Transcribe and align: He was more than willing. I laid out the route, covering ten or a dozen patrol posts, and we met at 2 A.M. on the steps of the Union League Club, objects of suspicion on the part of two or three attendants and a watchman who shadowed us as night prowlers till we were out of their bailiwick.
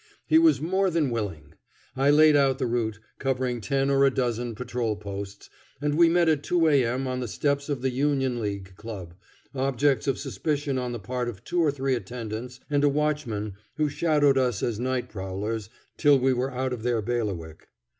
He 0.25 0.39
was 0.39 0.59
more 0.59 0.89
than 0.89 1.11
willing. 1.11 1.53
I 1.95 2.09
laid 2.09 2.35
out 2.35 2.57
the 2.57 2.65
route, 2.65 2.99
covering 3.19 3.61
ten 3.61 3.91
or 3.91 4.03
a 4.03 4.09
dozen 4.09 4.55
patrol 4.55 4.95
posts, 4.95 5.47
and 5.79 5.93
we 5.95 6.09
met 6.09 6.27
at 6.27 6.41
2 6.41 6.69
A.M. 6.69 7.05
on 7.05 7.19
the 7.19 7.27
steps 7.27 7.69
of 7.69 7.83
the 7.83 7.91
Union 7.91 8.39
League 8.41 8.73
Club, 8.77 9.13
objects 9.53 10.07
of 10.07 10.17
suspicion 10.17 10.79
on 10.79 10.91
the 10.91 10.97
part 10.97 11.29
of 11.29 11.43
two 11.43 11.61
or 11.63 11.69
three 11.69 11.93
attendants 11.93 12.59
and 12.67 12.83
a 12.83 12.89
watchman 12.89 13.53
who 13.75 13.89
shadowed 13.89 14.39
us 14.39 14.63
as 14.63 14.79
night 14.79 15.07
prowlers 15.07 15.69
till 15.97 16.17
we 16.17 16.33
were 16.33 16.49
out 16.51 16.73
of 16.73 16.81
their 16.81 17.03
bailiwick. 17.03 17.67